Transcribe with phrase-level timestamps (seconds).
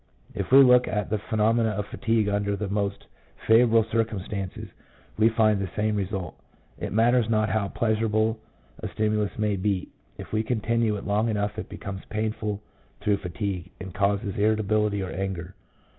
[0.33, 3.05] If we look at the phenomena of fatigue under the most
[3.45, 4.67] favourable circumstances,
[5.15, 6.35] we find the same result.
[6.79, 8.39] It matters not how pleasurable
[8.79, 12.63] a stimulus may be, if we continue it long enough it becomes painful
[13.01, 15.53] through fatigue, and causes irritability or anger.